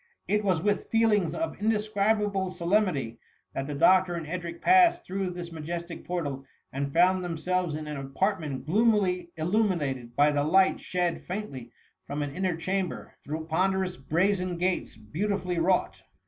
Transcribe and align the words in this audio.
It 0.27 0.43
was 0.43 0.63
with 0.63 0.89
feelings 0.89 1.35
of 1.35 1.61
indescribable 1.61 2.49
solem 2.49 2.85
nity, 2.85 3.19
that 3.53 3.67
the 3.67 3.75
doctor 3.75 4.15
and 4.15 4.25
Edric 4.25 4.59
passed 4.59 5.05
through 5.05 5.29
this 5.29 5.51
majestic 5.51 6.05
portal, 6.05 6.43
and 6.73 6.91
found 6.91 7.23
themselves 7.23 7.75
in 7.75 7.85
an 7.85 7.97
apartment 7.97 8.65
gloomily 8.65 9.29
illumined 9.37 10.15
by 10.15 10.31
the 10.31 10.43
light 10.43 10.79
shed 10.79 11.21
faintly 11.27 11.71
from 12.07 12.23
an 12.23 12.33
inner 12.35 12.57
chamber, 12.57 13.13
through 13.23 13.45
pcm* 13.45 13.73
derous 13.73 14.09
brazen 14.09 14.57
gates 14.57 14.95
beautifully 14.97 15.59
wrought. 15.59 16.01